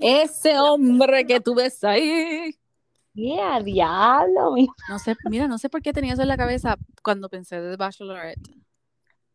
[0.00, 2.54] Ese hombre que tú ves ahí.
[3.14, 4.52] Yeah, diablo.
[4.52, 7.60] mi- No sé, mira, no sé por qué tenía eso en la cabeza cuando pensé
[7.60, 8.40] de Bachelorette.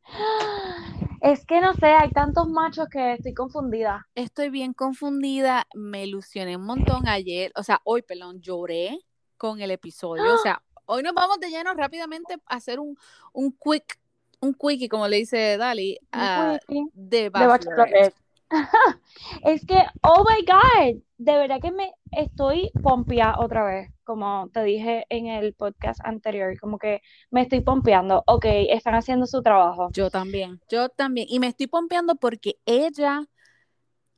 [1.21, 4.07] Es que no sé, hay tantos machos que estoy confundida.
[4.13, 8.99] Estoy bien confundida, me ilusioné un montón ayer, o sea, hoy, perdón, lloré
[9.37, 12.95] con el episodio, o sea, hoy nos vamos de lleno rápidamente a hacer un,
[13.33, 13.97] un quick,
[14.39, 18.13] un quickie, como le dice Dali, a Wiki The de Bachelorette.
[19.43, 24.63] Es que, oh my God, de verdad que me estoy pompeada otra vez, como te
[24.63, 28.23] dije en el podcast anterior, como que me estoy pompeando.
[28.27, 29.89] Ok, están haciendo su trabajo.
[29.93, 33.25] Yo también, yo también, y me estoy pompeando porque ella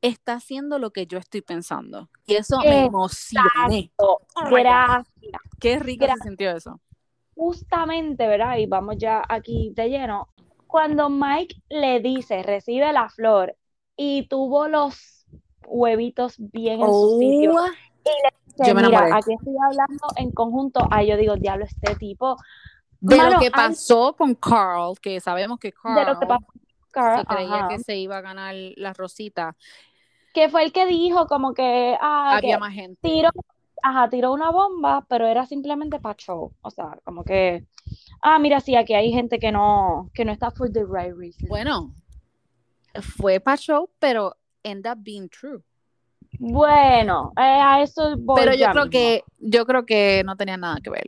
[0.02, 3.92] está haciendo lo que yo estoy pensando, y eso me emocioné.
[3.98, 4.20] Oh.
[4.50, 5.08] Gracias.
[5.60, 6.80] Qué rico se sintió eso.
[7.36, 8.58] Justamente, ¿verdad?
[8.58, 10.28] Y vamos ya aquí de lleno.
[10.66, 13.56] Cuando Mike le dice, recibe la flor
[13.98, 15.26] y tuvo los
[15.66, 17.52] huevitos bien en su sitio.
[17.52, 20.88] Oh, dice, yo me mira, aquí estoy hablando en conjunto.
[20.92, 22.38] Ahí yo digo, diablo, este tipo.
[23.02, 26.46] de Mano, lo que pasó con Carl, que sabemos que Carl de lo que pasó
[26.46, 29.56] con Carl, se creía ajá, que se iba a ganar la rosita,
[30.34, 33.00] que fue el que dijo como que, ah, había que más gente.
[33.02, 33.30] tiró,
[33.84, 36.52] ajá, tiró una bomba, pero era simplemente para show.
[36.62, 37.66] O sea, como que,
[38.22, 41.48] ah, mira, sí, aquí hay gente que no, que no está for the right reason.
[41.50, 41.94] Bueno,
[43.02, 45.64] fue para show, pero end up being true.
[46.40, 48.92] Bueno, eh, a eso voy Pero yo creo mismo.
[48.92, 51.08] que, yo creo que no tenía nada que ver.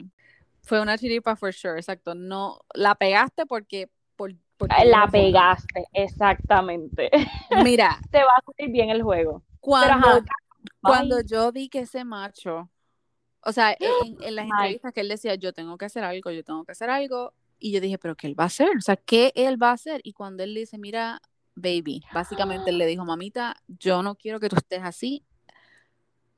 [0.63, 2.15] Fue una chiripa for sure, exacto.
[2.15, 7.09] No, la pegaste porque, por, porque Eh, La pegaste, exactamente.
[7.63, 9.43] Mira, Te va a salir bien el juego.
[9.59, 10.21] Cuando,
[10.81, 12.69] cuando yo vi que ese macho,
[13.41, 16.43] o sea, en, en las entrevistas que él decía, yo tengo que hacer algo, yo
[16.43, 18.69] tengo que hacer algo, y yo dije, pero ¿qué él va a hacer?
[18.77, 20.01] O sea, ¿qué él va a hacer?
[20.03, 21.21] Y cuando él dice, mira,
[21.55, 25.23] baby, básicamente él le dijo, mamita, yo no quiero que tú estés así.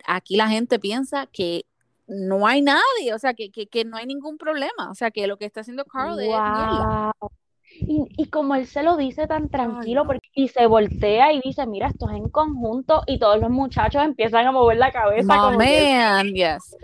[0.06, 1.66] Aquí la gente piensa que
[2.08, 5.28] no hay nadie, o sea, que, que, que no hay ningún problema, o sea, que
[5.28, 7.14] lo que está haciendo Carl es mierda.
[7.20, 7.32] Wow.
[7.80, 11.66] Y, y como él se lo dice tan tranquilo, porque, y se voltea y dice,
[11.68, 15.58] mira, esto es en conjunto, y todos los muchachos empiezan a mover la cabeza como
[15.58, 16.76] que, man, yes.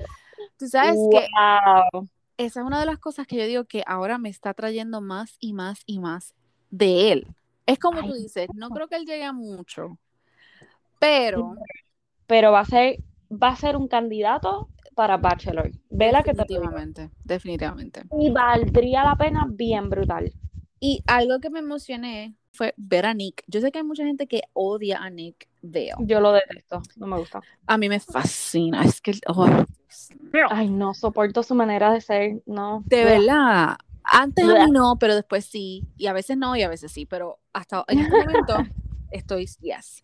[0.58, 2.08] Tú sabes que wow.
[2.38, 5.36] esa es una de las cosas que yo digo que ahora me está trayendo más
[5.40, 6.36] y más y más
[6.70, 7.28] de él.
[7.68, 10.00] Es como tú dices, no creo que él llegue a mucho,
[11.00, 11.54] pero
[12.26, 15.72] Pero va a ser, va a ser un candidato para Bachelor.
[15.90, 18.02] Vela que te definitivamente, definitivamente.
[18.20, 20.34] Y valdría la pena bien brutal.
[20.80, 23.44] Y algo que me emocioné fue ver a Nick.
[23.48, 25.94] Yo sé que hay mucha gente que odia a Nick Vale.
[26.00, 27.42] Yo lo detesto, no me gusta.
[27.66, 29.48] A mí me fascina, es que, oh.
[30.50, 32.84] Ay, no soporto su manera de ser, no.
[32.86, 33.78] de verdad.
[34.12, 35.84] Antes a mí no, pero después sí.
[35.98, 37.06] Y a veces no, y a veces sí.
[37.06, 38.56] Pero hasta en este momento
[39.12, 40.02] estoy, yes.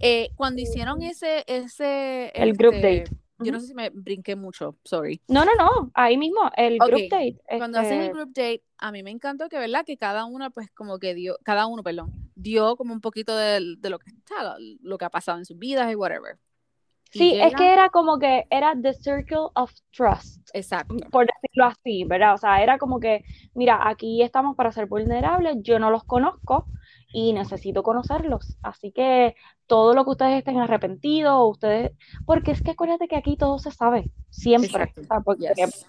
[0.00, 3.16] Eh, cuando hicieron ese, ese, El group este, date.
[3.38, 5.22] yo no sé si me brinqué mucho, sorry.
[5.28, 7.40] No, no, no, ahí mismo, el group Ok, date.
[7.56, 9.84] Cuando hacen el este, group date, a mí me encantó que, ¿verdad?
[9.86, 13.76] Que cada una, pues, como que dio, cada uno, perdón, dio como un poquito de,
[13.78, 16.38] de lo que está, lo que ha pasado en sus vidas y whatever.
[17.10, 20.94] Sí, es que era como que era the circle of trust, Exacto.
[21.10, 22.34] por decirlo así, ¿verdad?
[22.34, 23.24] O sea, era como que,
[23.54, 26.66] mira, aquí estamos para ser vulnerables, yo no los conozco
[27.12, 28.58] y necesito conocerlos.
[28.62, 29.34] Así que
[29.66, 31.92] todo lo que ustedes estén arrepentidos, ustedes,
[32.26, 34.84] porque es que acuérdate que aquí todo se sabe, siempre.
[34.84, 35.00] Exacto.
[35.00, 35.86] O sea, porque Yes.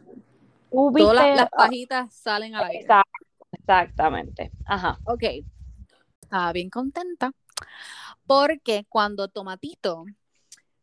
[0.72, 2.82] tú Todas las, las pajitas salen al aire.
[2.82, 4.52] Exacto, exactamente.
[4.66, 5.00] Ajá.
[5.06, 5.24] Ok.
[6.22, 7.32] Estaba bien contenta
[8.26, 10.06] porque cuando Tomatito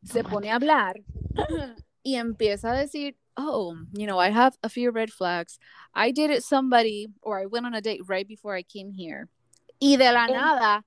[0.05, 1.01] se pone a hablar
[2.03, 5.59] y empieza a decir, oh, you know, I have a few red flags.
[5.95, 9.29] I dated somebody or I went on a date right before I came here.
[9.81, 10.33] Y de la Eh.
[10.33, 10.85] nada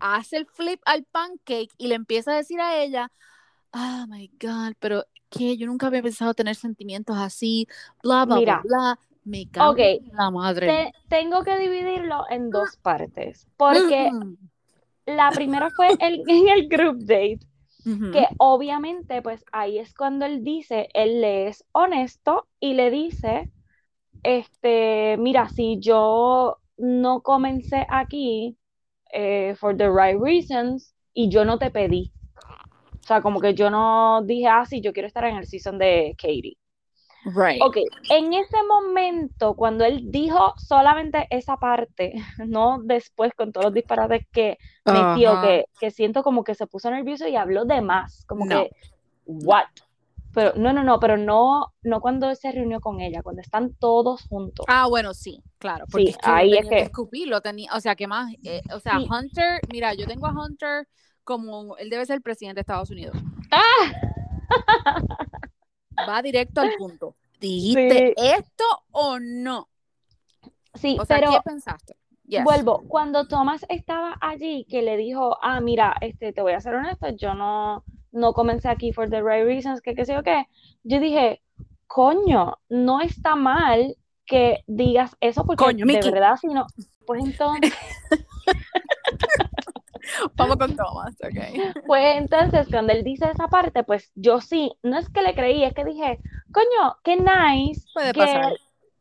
[0.00, 3.10] hace el flip al pancake y le empieza a decir a ella,
[3.72, 7.66] oh my God, pero que yo nunca había pensado tener sentimientos así,
[8.02, 8.62] bla, bla, Mira.
[8.64, 8.98] bla, bla.
[9.24, 9.78] Me cago Ok.
[9.80, 10.66] en la madre.
[10.66, 14.34] Te- tengo que dividirlo en dos partes, porque Mm.
[15.06, 17.40] la primera fue el, en el group date,
[18.12, 23.50] Que obviamente pues ahí es cuando él dice, él le es honesto y le dice,
[24.22, 28.56] este, mira, si yo no comencé aquí
[29.12, 32.12] eh, for the right reasons y yo no te pedí.
[33.02, 35.78] O sea, como que yo no dije, ah, sí, yo quiero estar en el season
[35.78, 36.58] de Katie.
[37.34, 37.60] Right.
[37.60, 37.76] Ok,
[38.10, 42.12] en ese momento, cuando él dijo solamente esa parte,
[42.46, 46.88] no después con todos los disparates que metió, que, que siento como que se puso
[46.90, 48.50] nervioso y habló de más, como No.
[48.62, 48.70] que,
[49.26, 49.64] what?
[50.32, 53.72] Pero no, no, no, pero no, no cuando él se reunió con ella, cuando están
[53.74, 54.66] todos juntos.
[54.68, 55.86] Ah, bueno, sí, claro.
[55.90, 57.96] Porque Sí, es que ahí lo es tenía que que- escupir, lo tenía, o sea,
[57.96, 58.32] ¿qué más?
[58.44, 59.08] Eh, o sea, Sí.
[59.10, 60.86] Hunter, mira, yo tengo a Hunter
[61.24, 63.16] como él debe ser el presidente de Estados Unidos.
[63.50, 63.92] ¡Ah!
[66.08, 67.14] Va directo al punto.
[67.40, 68.28] ¿Dijiste Sí.
[68.38, 69.68] esto o no?
[70.74, 71.96] Sí, O sea, pero ¿qué pensaste?
[72.26, 72.42] Yes.
[72.42, 76.74] vuelvo, cuando Thomas estaba allí, que le dijo, ah, mira, este, te voy a ser
[76.74, 80.46] honesto, yo no, no comencé aquí for the right reasons, que qué sé yo qué,
[80.82, 81.40] yo dije,
[81.86, 86.66] coño, no está mal que digas eso, porque Coño, de verdad, si no,
[87.06, 87.72] pues entonces,
[90.36, 91.82] Vamos con Thomas, ok.
[91.86, 95.64] pues entonces, cuando él dice esa parte, pues yo sí, no es que le creí,
[95.64, 96.18] es que dije,
[96.52, 98.52] coño, qué nice Puede que, pasar.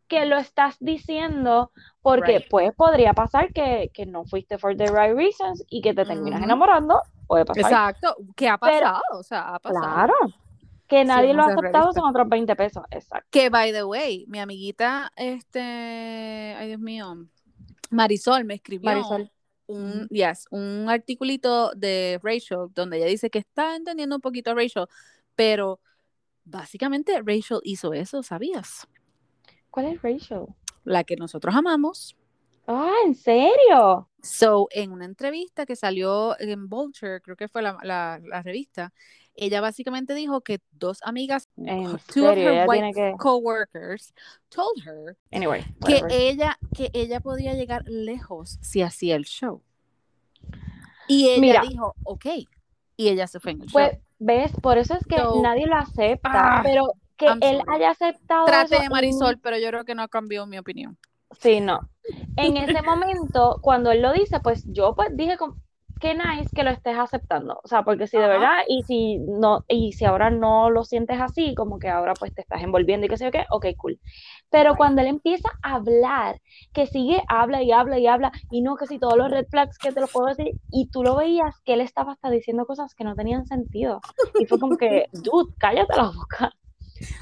[0.07, 1.71] que lo estás diciendo,
[2.01, 2.49] porque Right.
[2.49, 6.41] pues podría pasar que, que no fuiste for the right reasons y que te terminas
[6.41, 7.63] enamorando, puede pasar.
[7.63, 9.01] Exacto, ¿qué ha Pero- pasado?
[9.19, 9.81] o sea, ha pasado.
[9.83, 10.13] Claro,
[10.87, 13.27] que nadie lo ha aceptado son otros 20 pesos, exacto.
[13.31, 17.15] Que, by the way, mi amiguita, este, ay Dios mío,
[17.89, 19.31] Marisol me escribió Marisol.
[19.67, 24.55] Un, yes, un articulito de Rachel donde ella dice que está entendiendo un poquito a
[24.55, 24.85] Rachel,
[25.35, 25.79] pero
[26.45, 28.87] básicamente Rachel hizo eso, ¿sabías?
[29.71, 30.45] ¿Cuál es Rachel?
[30.83, 32.15] La que nosotros amamos.
[32.67, 34.09] Ah, ¿en serio?
[34.21, 38.91] So, en una entrevista que salió en Vulture, creo que fue la, la- la revista,
[39.35, 41.49] ella básicamente dijo que dos amigas,
[42.13, 43.13] two of her white que...
[43.19, 44.13] coworkers,
[44.49, 49.61] told her Anyway, que ella, que ella podía llegar lejos si hacía el show.
[51.07, 51.61] Y ella Mira.
[51.61, 52.25] dijo, ok.
[52.97, 54.01] Y ella se fue en el Pues, show.
[54.19, 54.51] ¿ves?
[54.61, 57.75] Por eso es que So- nadie lo acepta, Ah, pero que I'm él sorry.
[57.75, 60.97] haya aceptado Trate eso de y- Marisol, pero yo creo que no cambió mi opinión.
[61.39, 61.89] Sí, no.
[62.37, 65.37] En ese momento, cuando él lo dice, pues yo pues dije,
[66.05, 67.59] qué nice que lo estés aceptando.
[67.63, 68.33] O sea, porque si de Ajá.
[68.33, 72.31] verdad, y si no, y si ahora no lo sientes así, como que ahora pues
[72.33, 73.99] te estás envolviendo y qué sé yo qué, ok, cool.
[74.51, 74.77] Pero Right.
[74.77, 76.39] cuando él empieza a hablar,
[76.73, 79.79] que sigue, habla y habla y habla, y no que si todos los red flags
[79.79, 82.93] que te los puedo decir, y tú lo veías que él estaba hasta diciendo cosas
[82.93, 84.01] que no tenían sentido.
[84.37, 86.51] Y fue como que, dude, cállate la boca.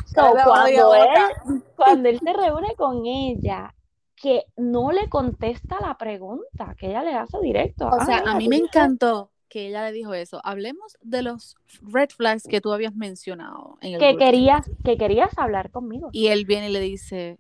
[0.06, 3.74] So, cuando él, cuando él se reúne con ella,
[4.24, 7.88] que no le contesta la pregunta que ella le hace directo.
[7.88, 10.40] O Ah, sea, mira, a mí me encantó que ella le dijo eso.
[10.46, 14.20] Hablemos de los red flags que tú habías mencionado en el que grupo.
[14.26, 16.08] querías, que querías hablar conmigo.
[16.14, 17.38] Y él viene y le dice,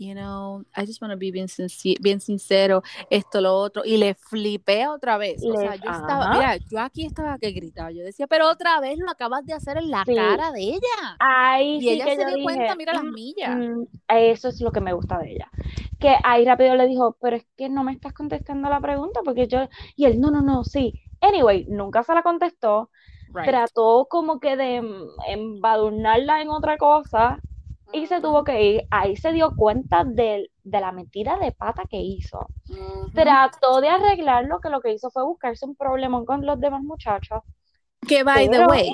[0.00, 3.98] you know, I just want to be bien, sinci- bien sincero, esto, lo otro, y
[3.98, 5.42] le flipea otra vez.
[5.44, 6.32] O Le- sea, yo estaba, ajá.
[6.32, 9.76] mira, yo aquí estaba que gritaba, yo decía, pero otra vez lo acabas de hacer
[9.76, 10.14] en la Sí.
[10.14, 10.80] cara de ella.
[11.18, 13.54] Ahí Y sí ella que se dio dije, cuenta, mira las "Mm, millas.
[13.58, 15.50] mm, eso es lo que me gusta de ella.
[15.98, 19.46] Que ahí rápido le dijo, pero es que no me estás contestando la pregunta, porque
[19.48, 20.98] yo, y él, no, no, no, sí.
[21.20, 22.90] Anyway, nunca se la contestó,
[23.32, 23.46] Right.
[23.46, 27.42] trató como que de mm, embadurnarla en otra cosa,
[27.92, 28.82] y se tuvo que ir.
[28.90, 32.46] Ahí se dio cuenta de, de la metida de pata que hizo.
[33.14, 37.42] Trató de arreglarlo, que lo que hizo fue buscarse un problema con los demás muchachos.
[38.06, 38.92] Que by the way,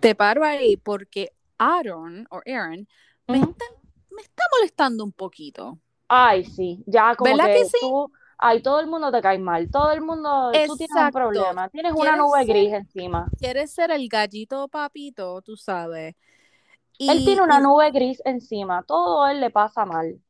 [0.00, 2.86] te paro ahí porque Aaron o Aaron
[3.28, 3.64] me, está,
[4.10, 5.78] me está molestando un poquito.
[6.08, 7.76] Ay, sí, ya como ¿Verdad que, que sí?
[7.80, 11.12] tú, ay, todo el mundo te cae mal, todo el mundo, tú tienes un Exacto.
[11.18, 13.26] problema, tienes una ¿Quieres nube ser- gris encima.
[13.38, 16.16] Quieres ser el gallito papito, tú sabes.
[17.08, 20.20] Él tiene una y- nube gris encima, todo él le pasa mal.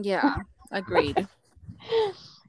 [0.00, 1.16] Yeah, agreed.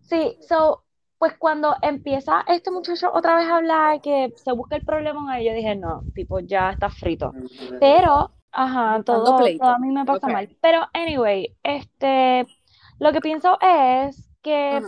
[0.09, 0.83] Sí, so,
[1.17, 5.41] pues cuando empieza este muchacho otra vez a hablar, que se busca el problema en
[5.41, 7.31] él, yo dije, no, tipo, ya está frito.
[7.79, 10.50] Pero, ajá, todo, a mí me pasa mal.
[10.62, 12.45] Pero, anyway, este,
[13.00, 14.81] lo que pienso es que,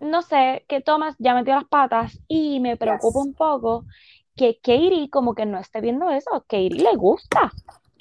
[0.00, 3.26] no sé, que Thomas ya metió las patas y me preocupa Yes.
[3.26, 3.84] un poco
[4.36, 6.30] que Katie como que no esté viendo eso.
[6.48, 7.52] Katie le gusta.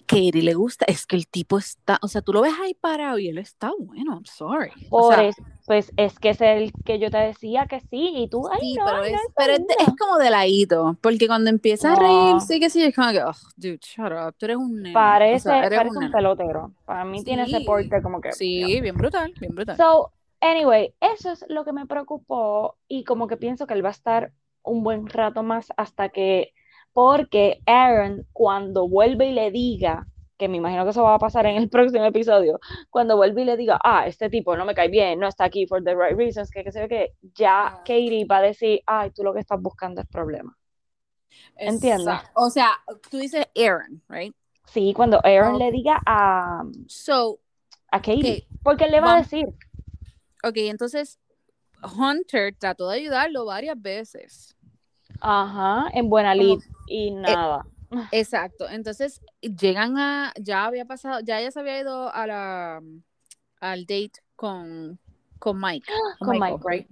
[0.10, 3.20] Katie le gusta, es que el tipo está, o sea, tú lo ves ahí parado
[3.20, 4.72] y él está bueno, I'm sorry.
[4.90, 8.28] O sea, eso, pues es que es el que yo te decía que sí, y
[8.28, 11.50] tú, ay, sí, no, pero, es, no, pero es, es como de ladito, porque cuando
[11.52, 12.02] empieza a No.
[12.02, 14.94] reír, sí que sí, es como que, oh, dude, shut up, tú eres un nene.
[14.96, 16.72] Parece, o sea, eres parece un un pelotero.
[16.86, 17.66] Para mí tiene ese Sí.
[17.66, 18.32] porte como que.
[18.32, 19.78] Sí, bien brutal, bien brutal.
[19.78, 20.12] So,
[20.42, 23.92] anyway, eso es lo que me preocupó y como que pienso que él va a
[23.92, 24.32] estar
[24.64, 26.54] un buen rato más hasta que,
[27.00, 30.06] porque Aaron cuando vuelve y le diga,
[30.38, 33.46] que me imagino que eso va a pasar en el próximo episodio, cuando vuelve y
[33.46, 36.18] le diga, ah, este tipo no me cae bien, no está aquí for the right
[36.18, 37.78] reasons, que qué sé yo qué, ya Ah.
[37.86, 40.58] Katie va a decir, ay, tú lo que estás buscando es problema.
[41.56, 42.20] ¿entiendes?
[42.36, 42.72] O sea,
[43.10, 44.36] tú dices Aaron, right?
[44.66, 47.40] Sí, cuando Aaron le diga a, So,
[47.92, 49.46] a Katie, ok, porque él le va a decir,
[50.44, 51.18] ok, entonces
[51.98, 54.58] Hunter trató de ayudarlo varias veces.
[55.22, 57.66] ajá, en buena lid y nada.
[58.12, 58.68] Exacto.
[58.70, 62.82] Entonces llegan a, ya había pasado, ya ella se había ido a la
[63.62, 65.00] al date con,
[65.38, 65.86] con Mike.
[66.20, 66.62] Con Michael, Michael.
[66.66, 66.88] right?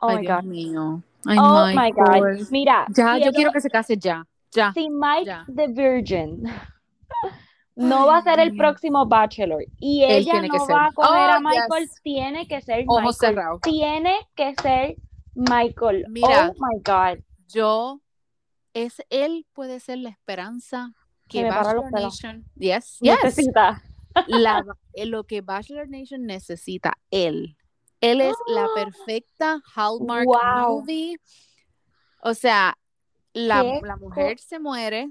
[0.00, 0.44] Oh Ay, my Dios God.
[0.50, 1.02] mío.
[1.26, 2.20] Ay, Oh my God.
[2.20, 2.50] God.
[2.50, 4.26] Mira, Ya, si yo quiero que se case ya.
[4.52, 4.72] Ya.
[4.72, 5.44] si Mike ya.
[5.52, 6.44] the Virgin
[7.76, 11.40] no va a ser el próximo Bachelor y ella no va a coger Oh, a
[11.40, 12.00] Michael, yes.
[12.02, 13.60] tiene que ser Michael.
[13.62, 14.96] Tiene que ser
[15.34, 16.04] Michael.
[16.08, 16.50] Mira.
[16.50, 17.18] Oh my God.
[17.48, 18.00] Yo,
[18.74, 20.92] es, él puede ser la esperanza
[21.28, 21.90] que Bachelor.
[21.92, 23.82] Nation, yes, yes, Necesita.
[24.26, 27.56] la- eh, lo que Bachelor Nation necesita, él.
[28.00, 30.80] Él es la perfecta Hallmark Wow.
[30.80, 31.16] movie.
[32.20, 32.76] O sea,
[33.32, 35.10] la, la mujer se muere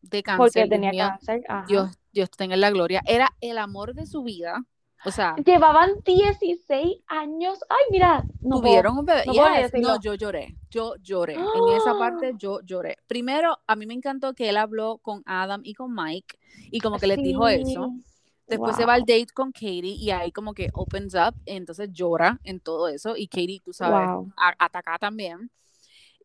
[0.00, 0.62] de cáncer.
[0.64, 1.42] Porque tenía cáncer.
[1.46, 1.66] ajá.
[1.68, 3.02] Dios, Dios tenga en la gloria.
[3.06, 4.64] Era el amor de su vida.
[5.06, 7.58] O sea, Llevaban 16 años.
[7.68, 8.62] Ay, mira, no puedo.
[8.62, 9.22] tuvieron un bebé.
[9.26, 10.56] no Yes, no, yo lloré.
[10.70, 11.34] Yo lloré.
[11.34, 11.98] En esa ¡Ah!
[11.98, 12.96] parte yo lloré.
[13.06, 16.36] Primero, a mí me encantó que él habló con Adam y con Mike
[16.70, 17.92] y como que les dijo eso.
[18.48, 22.38] Después se va al date con Katie y ahí como que opens up, entonces llora
[22.44, 24.32] en todo eso y Katie, tú sabes, Wow.
[24.58, 25.50] ataca también.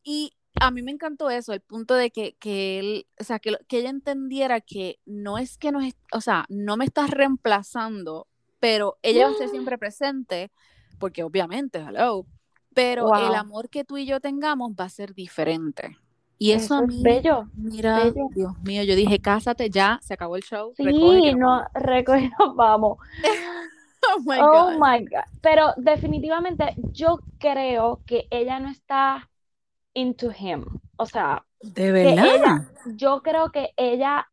[0.03, 3.55] Y a mí me encantó eso, el punto de que, que él, o sea, que,
[3.67, 8.27] que ella entendiera que no es que nos, est- o sea, no me estás reemplazando,
[8.62, 10.53] pero ella va a estar siempre presente,
[11.00, 12.27] porque obviamente, hello,
[12.75, 15.98] pero el amor que tú y yo tengamos va a ser diferente.
[16.39, 17.50] Y eso, a mí, es bello.
[17.53, 18.30] mira, bello.
[18.30, 21.68] Dios mío, yo dije, cásate ya, se acabó el show, Sí, no, vamos".
[21.74, 22.98] recoge, vamos.
[24.03, 24.80] Oh my Oh God.
[24.80, 25.24] my God.
[25.41, 29.30] Pero definitivamente yo creo que ella no está
[29.94, 30.65] into him.
[30.98, 32.25] O sea, De verdad.
[32.27, 34.27] ella, yo creo que ella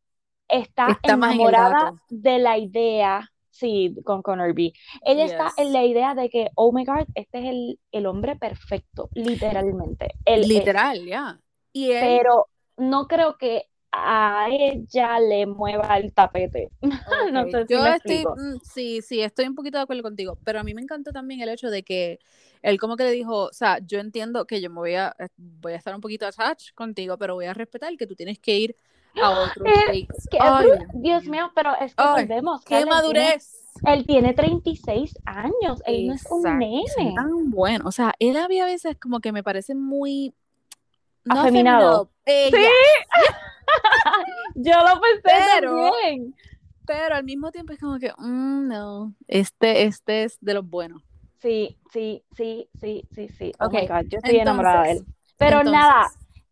[0.49, 4.73] está enamorada de la idea, sí, con Connor B.
[5.05, 8.35] Ella está en la idea de que, oh my God, este es el, el hombre
[8.35, 10.09] perfecto, literalmente.
[10.25, 10.47] Él.
[10.47, 11.39] Literal, ya.
[11.73, 12.47] Y él, Pero
[12.77, 16.69] no creo que a ella le mueva el tapete.
[17.33, 20.03] no ok, sé si yo me estoy, mm, sí, sí, estoy un poquito de acuerdo
[20.03, 22.19] contigo, pero a mí me encantó también el hecho de que
[22.61, 25.27] él como que le dijo, o sea, yo entiendo que yo me voy a, eh,
[25.37, 28.57] voy a estar un poquito attached contigo, pero voy a respetar que tú tienes que
[28.57, 28.75] ir
[29.21, 30.07] a otros Eh,
[30.39, 31.51] Ay, Dios mío.
[31.55, 32.63] pero es que Ay, volvemos.
[32.65, 33.55] ¡Qué él tiene- madurez!
[33.85, 37.15] Él tiene 36 años, él no es un Exacto, nene.
[37.15, 37.85] tan bueno.
[37.87, 40.33] O sea, él había veces como que me parece muy
[41.23, 42.09] no Afeminado.
[42.25, 42.57] Eh, Sí.
[44.55, 45.21] Yo lo pensé
[45.55, 46.35] Pero- también.
[46.85, 51.03] pero al mismo tiempo es como que, mm, no, este, este es de los buenos.
[51.41, 53.51] Sí, sí, sí, sí, sí, sí.
[53.59, 54.97] Oh Ok, God, yo estoy enamorada de él.
[54.97, 56.07] Entonces, Pero entonces, nada,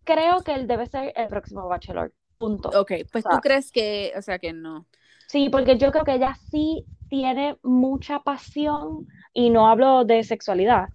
[0.05, 2.13] creo que él debe ser el próximo Bachelor.
[2.37, 2.69] Punto.
[2.69, 4.85] Ok, pues O sea, tú crees que, o sea, que no.
[5.27, 10.89] Sí, porque yo creo que ella sí tiene mucha pasión y no hablo de sexualidad.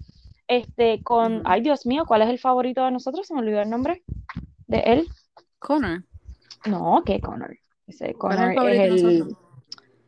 [0.48, 3.26] Este, con, ay Dios mío, ¿cuál es el favorito de nosotros?
[3.26, 4.02] Se me olvidó el nombre
[4.66, 5.08] de él.
[5.58, 6.04] Connor.
[6.66, 7.56] No, ¿qué Connor?
[7.86, 9.38] Ese ¿Cuál es Connor el es el, nosotros?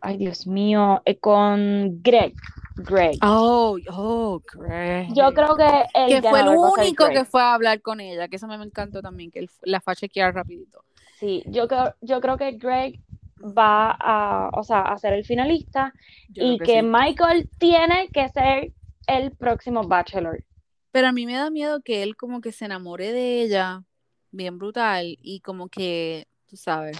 [0.00, 2.34] ay Dios mío, eh, con Greg.
[2.76, 3.18] Greg.
[3.22, 5.08] Oh, oh, Greg.
[5.14, 8.36] Yo creo que el que fue el único que fue a hablar con ella, que
[8.36, 10.84] eso me encantó también, que él la fue a chequear rapidito.
[11.18, 13.00] Sí, yo creo, yo creo que Greg
[13.40, 15.92] va a, o sea, a ser el finalista
[16.28, 16.87] Yo y que sí.
[16.87, 18.73] Michael tiene que ser
[19.06, 20.42] el próximo Bachelor.
[20.90, 23.83] Pero a mí me da miedo que él como que se enamore de ella,
[24.30, 26.97] bien brutal, y como que, tú sabes.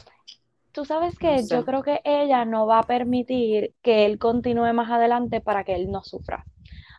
[0.73, 1.55] Tú sabes No que sé.
[1.55, 5.75] yo creo que ella no va a permitir que él continúe más adelante para que
[5.75, 6.45] él no sufra.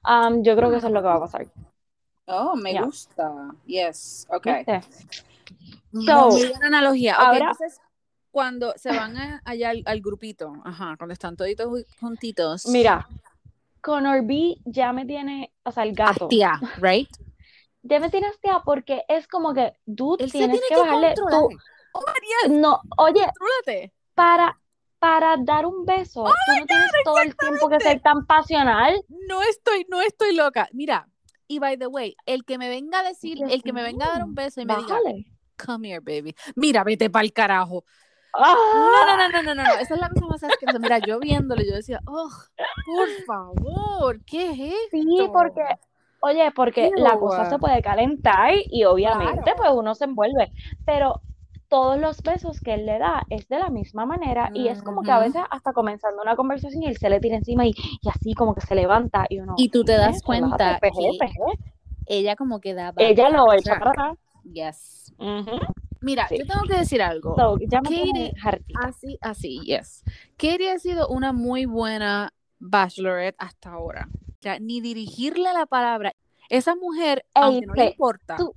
[0.07, 1.47] Um, yo creo que eso es lo que va a pasar.
[2.27, 3.53] Oh, me gusta.
[3.65, 4.45] Yes, ok.
[4.45, 4.81] ¿Viste?
[5.95, 6.05] Muy
[6.41, 7.15] So, buena analogía.
[7.15, 7.79] Ahora- entonces,
[8.31, 12.65] cuando se van a- allá al, al grupito, ajá, cuando están toditos ju- juntitos.
[12.65, 13.07] Mira,
[13.81, 16.27] Connor B ya me tiene, o sea, el gato,
[16.81, 17.07] right?
[17.83, 21.13] ya me tiene hostia porque es como que, Él se tienes tiene que que bajarle
[21.15, 21.49] tú.
[21.93, 23.25] Oh, María, No, oye,
[24.15, 24.59] para,
[24.99, 29.01] para dar un beso, tú no tienes todo el tiempo que ser tan pasional.
[29.29, 30.67] No estoy, no estoy loca.
[30.73, 31.07] Mira,
[31.47, 34.09] y by the way, el que me venga a decir, el que me venga a
[34.09, 34.99] dar un beso y me diga.
[35.55, 36.35] Come here, baby.
[36.55, 37.83] Mira, vete pa'l carajo.
[38.33, 39.77] Ah, No, no, no, no, no, no, no.
[39.81, 40.79] Esa es la cosa más asquerosa.
[40.79, 42.29] Mira, yo viéndole, yo decía, oh,
[42.85, 44.75] por favor, ¿qué es esto?
[44.91, 45.61] Sí, porque,
[46.19, 49.57] oye, porque la cosa se puede calentar y obviamente Claro.
[49.57, 50.51] pues uno se envuelve,
[50.85, 51.21] pero
[51.67, 55.01] todos los besos que él le da es de la misma manera y es como
[55.01, 57.71] que a veces hasta comenzando una conversación y él se le tira encima y,
[58.01, 60.99] y así como que se levanta y uno, Y tú te das "Relájate, cuenta peje,
[60.99, 61.39] que peje".
[62.05, 63.01] ella como que daba.
[63.01, 64.17] ella lo echa para atrás.
[64.51, 65.13] Yes.
[66.01, 66.37] Mira, Sí.
[66.39, 67.35] yo tengo que decir algo.
[67.35, 68.33] So, Katie-.
[68.83, 70.03] Así, así, yes.
[70.37, 74.07] Katie ha sido una muy buena bachelorette hasta ahora.
[74.11, 76.13] O sea, ni dirigirle la palabra.
[76.49, 78.53] Esa mujer, Ey, aunque no le importa, tú-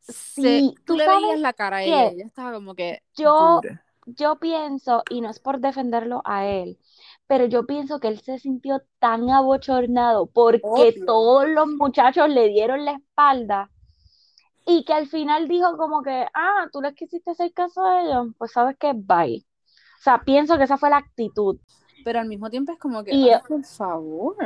[0.00, 3.60] se- Sí, tú ¿tú le veías la cara a ella, ella estaba como que Yo-
[4.06, 6.78] yo pienso, y no es por defenderlo a él,
[7.26, 11.04] pero yo pienso que él se sintió tan abochornado porque Obvio.
[11.04, 13.70] todos los muchachos le dieron la espalda
[14.68, 18.26] y que al final dijo como que, ah, tú les quisiste hacer caso a ellos,
[18.36, 19.44] pues sabes que bye.
[19.98, 21.58] O sea, pienso que esa fue la actitud.
[22.04, 24.36] Pero al mismo tiempo es como que, Y- ay, por favor.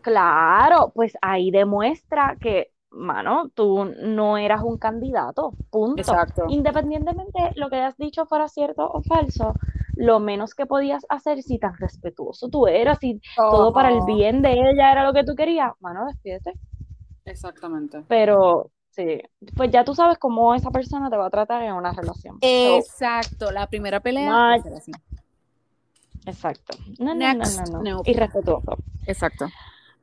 [0.00, 6.00] Claro, pues ahí demuestra que, mano, tú no eras un candidato, punto.
[6.00, 6.46] Exacto.
[6.48, 9.54] Independientemente lo que hayas dicho fuera cierto o falso,
[9.96, 14.40] lo menos que podías hacer si tan respetuoso tú eras, si todo para el bien
[14.40, 16.54] de ella era lo que tú querías, mano, despídete.
[17.26, 18.02] Exactamente.
[18.08, 18.70] Pero
[19.04, 22.34] sí, pues ya tú sabes cómo esa persona te va a tratar en una relación.
[22.34, 23.50] So, Exacto.
[23.50, 24.54] La primera pelea.
[24.54, 24.92] así.
[26.26, 26.76] exacto.
[26.98, 27.58] No, no, Next.
[27.58, 27.90] no, no, no.
[27.96, 28.02] No.
[28.04, 28.76] Irrespetuoso.
[29.06, 29.46] Exacto.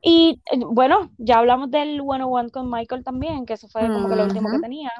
[0.00, 4.16] Y eh, bueno, ya hablamos del 101 con Michael también, que eso fue como que
[4.16, 4.92] lo último que tenía.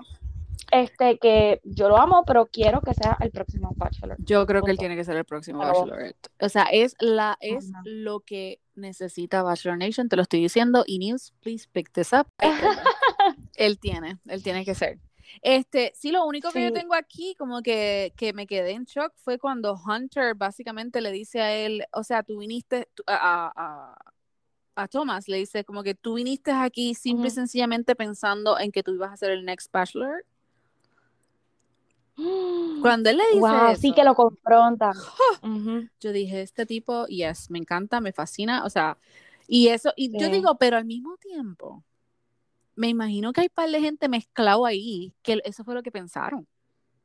[0.71, 4.17] Este, que yo lo amo, pero quiero que sea el próximo Bachelor.
[4.19, 6.28] Yo creo que él tiene que ser el próximo Pero- Bachelorette.
[6.40, 10.85] O sea, es la es lo que necesita Bachelor Nation, te lo estoy diciendo.
[10.87, 12.26] Y News, please pick this up.
[13.59, 14.99] él tiene, él tiene que ser.
[15.43, 19.12] Este, sí, lo único que yo tengo aquí, como que, que me quedé en shock,
[19.17, 23.95] fue cuando Hunter básicamente le dice a él, o sea, tú viniste tú- a, a,
[24.75, 28.83] a- Thomas, le dice como que tú viniste aquí simple y sencillamente pensando en que
[28.85, 30.25] tú ibas a ser el next Bachelor.
[32.81, 34.93] Cuando él le dice Wow, eso, sí que lo confronta.
[36.00, 38.99] Yo dije, este tipo, yes, me encanta, me fascina, o sea,
[39.49, 41.83] y eso, y yo digo, pero al mismo tiempo,
[42.78, 46.47] me imagino que hay par de gente mezclado ahí, que eso fue lo que pensaron.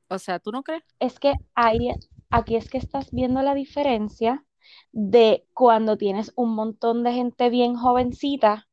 [0.08, 0.84] O sea, ¿tú no crees?
[1.00, 1.90] Es que ahí,
[2.30, 4.46] aquí es que estás viendo la diferencia
[4.92, 8.68] de cuando tienes un montón de gente bien jovencita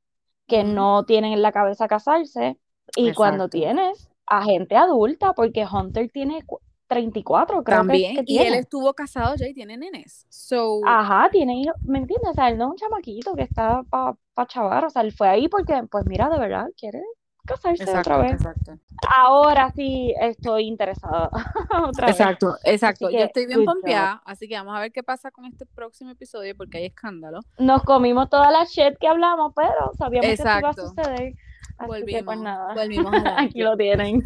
[0.47, 2.59] que no tienen en la cabeza casarse
[2.97, 8.25] y cuando tienes a gente adulta, porque Hunter tiene cu- 34, creo que- También, que
[8.27, 10.27] y él estuvo casado ya y tiene nenes.
[10.29, 12.31] So, Ajá, tiene hijos, ¿me entiendes?
[12.31, 15.13] O sea, él no es un chamaquito que está para pa chavar, o sea, él
[15.13, 17.03] fue ahí porque, pues mira, de verdad, quiere
[17.47, 18.33] casarse exacto, otra vez.
[18.33, 18.79] exacto.
[19.17, 21.31] Ahora sí estoy interesada
[21.89, 22.21] otra vez.
[22.21, 23.07] Exacto, exacto.
[23.07, 25.67] Así Yo que, estoy bien pompeada, así que vamos a ver qué pasa con este
[25.67, 27.41] próximo episodio porque hay escándalo.
[27.59, 30.89] Nos comimos toda la shit que hablamos, pero sabíamos que esto iba a Exacto.
[30.89, 31.35] suceder.
[31.79, 34.23] Así que pues Volvimos, nada, volvimos aquí lo tienen.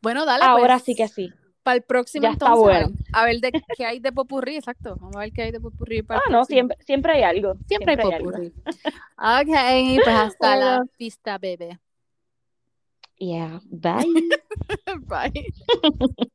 [0.00, 1.32] Bueno, dale, Ahora pues, sí que sí.
[1.62, 2.86] Para el próximo Ya está entonces, a bueno.
[2.88, 4.96] ver- a ver de qué hay de popurrí, exacto.
[5.00, 7.54] Vamos a ver qué hay de popurrí para Ah, el no, siempre, siempre hay algo.
[7.68, 8.30] Siempre hay Siempre hay algo.
[8.30, 8.52] popurrí.
[9.16, 11.78] Ok, pues hasta la pista, bebé.
[13.18, 14.04] Yeah, bye.
[15.06, 15.52] Bye.